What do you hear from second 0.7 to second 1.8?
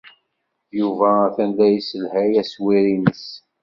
Yuba atan la